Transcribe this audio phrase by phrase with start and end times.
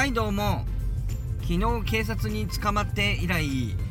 [0.00, 0.64] はいどうも。
[1.42, 3.44] 昨日警察に捕まって以来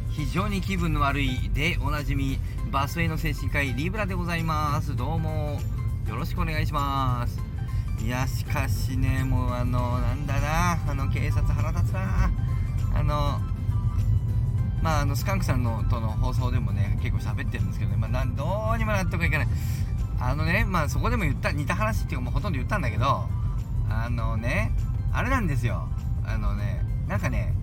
[0.10, 2.40] 非常に気分の悪いでおなじみ
[2.72, 4.96] バスへの精神科医リブラでございます。
[4.96, 5.60] どうも。
[6.08, 7.40] よろしくお願いします。
[8.04, 10.80] いやしかしねもうあのなんだな。
[10.90, 12.32] あの警察腹立つな。
[12.96, 13.40] あの
[14.82, 19.48] まああのスカンクさんのとの放送でもね結構喋ってるんですけどね、まあ、どうにも納得いかない。
[20.20, 23.26] あのねまあそこでも言った似た話っていうかもうほとんど言ったんだけど
[23.92, 24.72] あのね
[25.14, 25.88] あれなんですよ。
[26.30, 27.54] あのねなんかね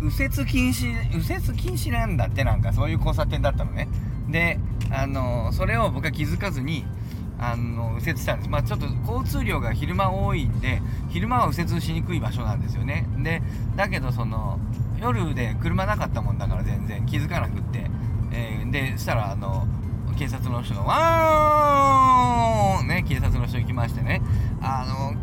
[0.00, 3.88] 右折禁止右折禁止なんだってなんかそういう交差点だったのね。
[4.28, 4.58] で
[4.90, 6.84] あのそれを僕は気づかずに
[7.38, 8.50] あの右折したんです。
[8.50, 13.06] まあちょっと交通量が昼間多いんで昼間は右折しにくい場所なんですよね。
[13.18, 13.42] で
[13.76, 14.58] だけどその
[14.98, 17.90] 夜で車なかったもんだから全然気づかなくって、
[18.32, 19.66] えー、でしたらあの
[20.16, 24.22] 警察の人が「わーん!」ね警察の人行きましてね。
[24.62, 25.14] あの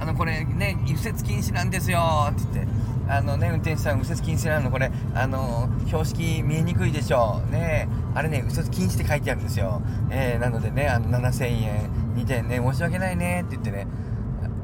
[0.00, 2.80] あのこれね右折禁止なんですよって言って。
[3.10, 7.52] あのね運転手さん右折禁止なのこれあの標識見えにくいでしょう。
[7.52, 7.88] ね。
[8.14, 11.90] あれね右折禁止って書いてあるんですよ、えー、なのでねあの7000円。
[12.16, 13.86] 2点ね申し訳ないねって言ってね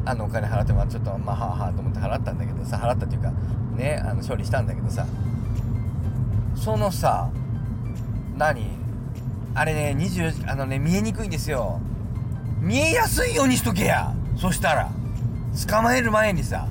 [0.04, 3.32] あのお金払ってもちょっとまあはあはあと思って払ったんだけどさ払ったっていうか
[3.74, 5.06] ねあの処理したんだけどさ。
[6.54, 7.30] そのさ
[8.36, 8.78] 何？
[9.54, 11.80] あれね24時あのね見えにくいんですよ。
[12.60, 14.90] 見えやすいようにしとけやそしたら。
[15.68, 16.68] 捕まえる前にさ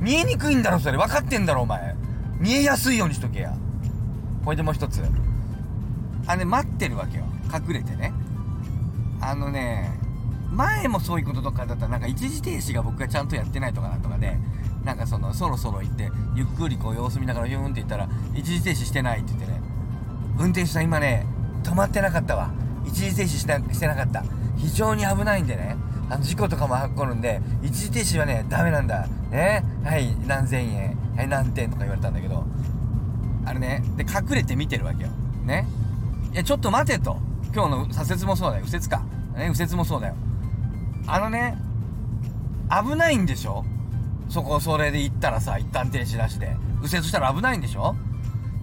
[0.00, 0.98] 見えにくいんだろそれ。
[0.98, 1.94] 分かってんだろお前。
[2.38, 3.56] 見えやすいようにしとけや。
[4.44, 5.02] これでもう一つ。
[6.26, 7.24] あれ待ってるわけよ。
[7.52, 8.12] 隠れてね。
[9.20, 9.98] あのね
[10.52, 14.36] 前もそういうこととかだったらなんか一時停止が僕がちゃんとやってないとかなんとかで
[14.84, 19.60] なんかそのそろそろ行ってゆっくりこう様子見ながらヒューンって言ったら一時停止してないって言ってね。
[20.38, 21.26] 運転手さん今ね
[21.62, 22.50] 止まってなかったわ。
[22.84, 24.22] 一時停止してなかった。
[24.56, 25.76] 非常に危ないんでね。
[26.10, 29.06] あの事故とかも起こるんで一時停止はねダメなんだ。
[29.30, 29.64] ね。
[29.84, 30.96] はい何千円。
[31.16, 32.44] はい何点とか言われたんだけど。
[33.46, 35.10] あれねで隠れて見てるわけよ。
[35.44, 35.66] ね。
[36.32, 37.18] いやちょっと待てと。
[37.54, 38.64] 今日の左折もそうだよ。
[38.64, 38.98] 右折か。
[39.36, 40.14] ね右折もそうだよ。
[41.06, 41.56] あのね
[42.70, 43.64] 危ないんでしょ？
[44.28, 46.56] そこそれで行ったらさ一旦停止なしで。
[46.82, 47.94] 右折したら危ないんでしょ？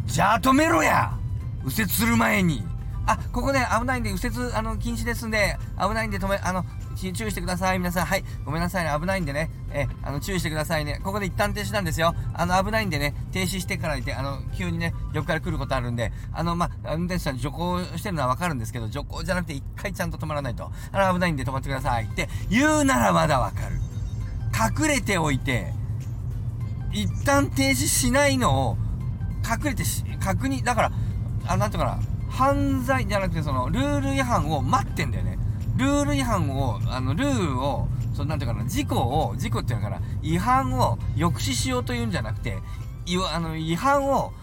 [0.06, 1.18] じゃあ止めろや！
[1.64, 2.64] 右折する前に。
[3.08, 6.66] あここね危ないんで右折あの禁止ですんで危ないんで止めあの
[6.96, 7.80] 注意してください。
[7.80, 8.24] 皆さんはい。
[8.46, 8.92] ごめんなさいね。
[9.00, 9.50] 危ないんでね。
[9.74, 11.00] えあの注意してくださいね。
[11.04, 12.14] ここで一旦停止なんですよ。
[12.34, 13.16] あの危ないんでね。
[13.32, 16.12] 停止してからいてあの急にね横から来ることあるんで。
[16.34, 20.72] あのまあ運転手さん徐行してるのはわかるんですけど徐行じゃなくて一回ちゃんと止まらないと。
[20.92, 22.06] あの危ないんで止まってください。
[22.06, 23.78] って言うならまだわかる。
[24.82, 25.74] 隠れておいて
[26.92, 28.78] 一旦停止しないのを
[29.50, 30.92] 隠れてし確認だから
[31.48, 32.00] あなんとかな。
[32.30, 35.38] 犯罪じゃなくてそのルール違反を待ってんだよね。
[35.78, 42.58] ルール違反をあのルールをそなんていうかな事故を事故っていうのかな違反を抑止しようというんじゃなくて
[43.06, 44.34] いわあの違反を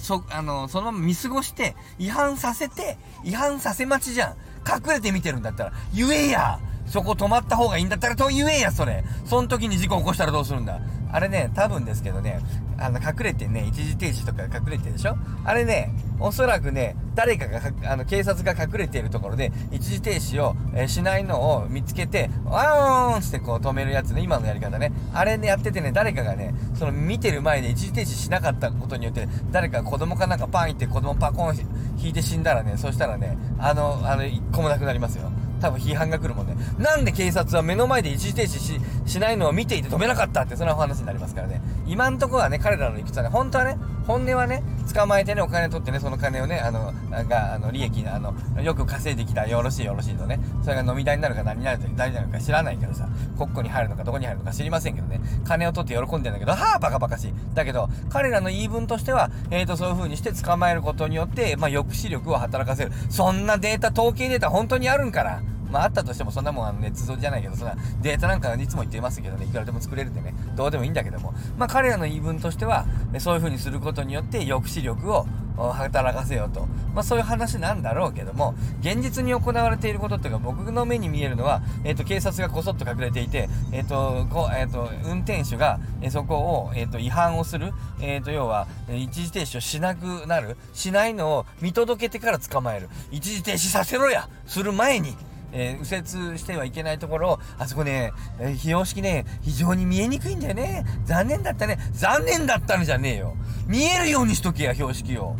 [0.00, 4.36] そあのそのまま見過ごして違反させて違反させ待ちじゃん
[4.68, 10.80] 隠れて見てるんだったら言えやそこ止まった方がいいんだったらと言えやそれその時に事故起こしたらどうするんだ。
[11.10, 12.40] あれね多分ですけどね
[12.78, 15.16] あの隠れてね一時停止とか隠れてでしょ？
[15.44, 15.90] あれね
[16.20, 31.56] おそらくね誰かがあの警察が隠れているところで一時停止を、えー、しないのを見つけてワーンってこう止めるやつね今のやり方ねあれねやっててね誰かがねその見てる前で一時停止しなかったことによって誰か子供かなんかパンいって子供パコン
[31.98, 35.30] 引いて死んだらねそしたらねあのあの一個もなくなりますよ
[35.60, 36.56] 多分批判が来るもんね。
[36.78, 41.60] なんで警察は目の前で一時停止ししないのを見ていて止めなかったってそんなお話になりますからね。
[41.86, 43.76] 今んとこはね、彼らの理屈はね、本当はね、
[44.08, 44.62] 本音はね、
[44.94, 46.94] 捕まえてね、お金取ってね、その金をね、あの、
[47.28, 57.34] が、あの、利益、あの、よく稼いできたよろしいよろしいとね、それが飲み代になるか何になるか大事なのか知らないけどさ、国庫に入るのかどこに入るのか知りませんけどね、金を取って喜んでんだけど、はぁ、バカバカしい。
[57.52, 62.92] だけど、彼らの言い分としては、えーと、そういう風にして捕まえることによって、まあ、抑止力を働かせる。
[63.10, 65.42] そんなデータ、統計データ本当にあるんから。
[65.70, 72.86] まあ、あったとしてもそんなもんあの捏造じゃないけど、そんなデータなんかいつも言ってますけどね、いくらでも作れるんでね、どうでもいいんだけども、まあ、彼らの言い分としては、
[73.18, 75.26] そういう風にすることによって抑止力を
[75.66, 76.66] 働かせようと。
[76.94, 92.88] まあ、そういう話なんだろうけども、現実に行われていることっていうか、僕の目に見えるのは、えっ、ー、と、警察がこそっと隠れていて、えっ、ー、と、こえっ、ー、と、運転手が、えそこを、えっ、と、違反をする、えっ、と、要は、一時停止をしなくなる、しないのを見届けてから捕まえる。
[93.10, 95.16] 一時停止させろやする前に、
[95.52, 100.84] えー、右折してはいけないところを、あそこね、えー、標識ね、非常に見えにくいんだよね。
[101.04, 101.78] 残念だったね。
[101.92, 103.36] 残念だったのじゃねえよ。
[103.66, 105.36] 見えるようにしとけや、標識を。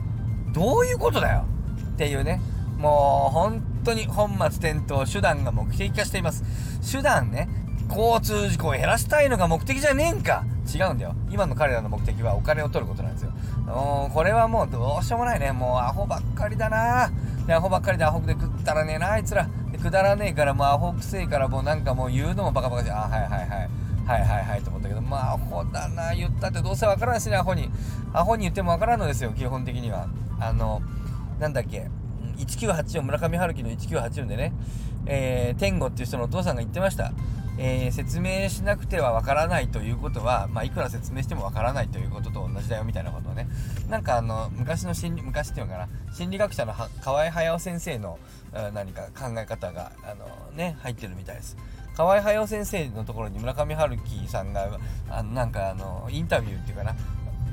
[0.52, 1.44] どういうことだよ。
[1.94, 2.40] っていうね。
[2.78, 6.44] もう、本当に本末転倒、手段が目的化しています。
[6.90, 7.48] 手段ね、
[7.88, 10.44] 交通事故を減らしたいのが目的じゃねえんか。
[10.68, 13.32] 違うんだよ今の彼らの目的はお金を取ることなんですよ
[14.12, 17.10] これはもうどうしようもないねもうアホばっかりだな
[17.46, 22.90] でアホばっかりでアホで食ったらねえなあいつらくだらねえからもうアホくせえからもうなんかもう言うのもバカバカしい。
[22.90, 23.70] あはいはいはい。
[24.06, 27.70] はいはいはいと思ったけどまあアホだな言ったってどうせわからんしねアホに。
[28.12, 30.08] アホに言ってもわからんのですよ基本的には。
[30.40, 30.82] あの
[31.38, 31.90] なんだっけ。
[32.38, 34.52] 1984村上春樹の1984でね、
[35.06, 37.12] えー、天狗っていう人のお父さんが言ってました。
[37.60, 43.48] えー、説明しなくてはわからないということは、まあ、いくら説明してもわからないということと同じだよみたいなことをね。
[43.88, 45.88] なんかあの昔の心理昔っていうのかな。
[46.14, 46.72] 心理学者の
[47.02, 48.18] 河合隼先生の
[48.72, 50.26] 何か考え方があの、
[50.56, 51.56] ね、入ってるみたいです。
[51.96, 54.78] 河合隼先生のところに村上春樹さんが
[55.10, 56.94] あのなんかあのインタビューっていうかな。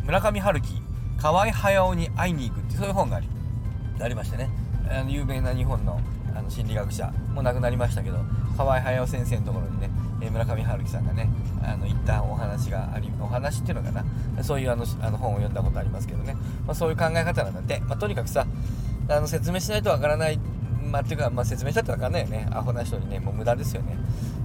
[0.03, 0.81] 村上春樹
[1.19, 3.27] 河合隼に会いに行くってそういう本があり
[3.99, 4.49] ありましてね。
[4.87, 5.99] あの有名な日本の
[6.35, 8.17] あの心理学者もう亡くなりましたけど
[8.57, 9.89] 河合隼先生のところにね、
[10.29, 11.29] 村上春樹さんがね
[11.63, 14.03] あの一旦お話がありお話っていうのかな。
[14.43, 16.35] そういうあのあの本を読んだことありますけどね、
[16.65, 18.45] まあ、そういう考え方なんだって、まあ、とにかくさ
[19.09, 20.39] あの説明しないとわからない。
[20.91, 22.47] まあ、っていうか、まあ、説明したってわかんないよね。
[22.51, 23.97] アホな人にねもう無駄ですよね。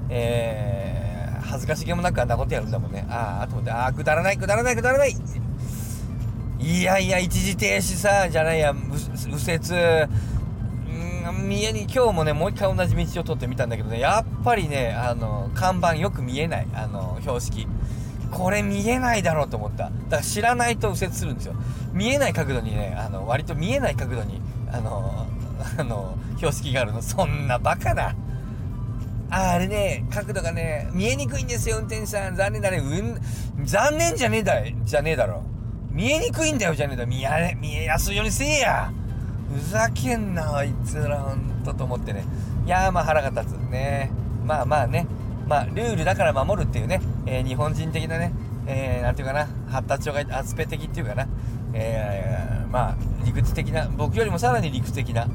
[0.08, 3.06] えー、恥ずかしげもなくあんなことやるんだもんね。
[3.10, 5.14] ああと思ってああくだらないくだらないくだらない。
[6.60, 10.08] いやいや一時停止さじゃないや右折
[11.32, 17.66] 見えに今日もねもう一回同じ道を通ってみたんだけどねやっぱりねあの看板よく見えないあの標識。
[18.30, 19.84] これ見えないだろうと思った。
[19.84, 21.54] だから知らないと右折するんですよ。
[21.92, 24.40] 見えない角度にねあの割と見えない角度に
[24.72, 25.26] あの
[25.78, 27.02] あの標識があるの。
[27.02, 28.14] そんなバカな。
[29.32, 32.36] ああれね角度がね見えにくいんですよ運転手さん。
[32.36, 32.78] 残念だね。
[32.78, 34.54] うん残念じゃねえだ
[34.84, 35.42] じゃねえだろ。
[35.90, 38.92] 見えにくいんだよじゃねえだ見え見えやすいようにせえや。
[39.52, 42.24] ふざけんなあいつらほんとと思ってね。
[42.66, 43.56] いやーまあ腹が立つ。
[43.70, 44.10] ね。
[44.46, 45.06] まあまあね。
[45.48, 48.32] まあルールだから守るっていうね、えー、日本人的なね。
[48.66, 49.48] えー、なんていうかな。
[49.68, 51.26] 発達障害アスペ的っていうかな。
[51.72, 53.88] えー、まあ理屈的な。
[53.96, 55.26] 僕よりもさらに理屈的な。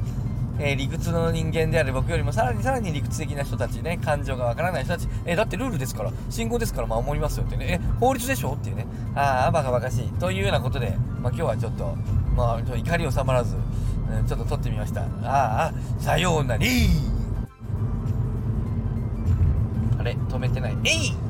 [0.58, 10.08] えー、理屈の人間である僕よりもさらにさらに理屈的な人たちね、感情がわからない人たち、えー、だってルールですから、信号ですから、守りますよってね、え、法律でしょっていうね、ああ、バカバカしい。
[10.18, 11.94] というようなことで、まあ今日はちょっと、
[12.34, 13.56] まあ、怒り収まらず、
[14.10, 15.02] うん、ちょっと撮ってみました。
[15.02, 15.06] あ
[15.66, 16.68] あさようなり
[19.98, 20.76] あれ止めてない。
[20.84, 21.25] えい。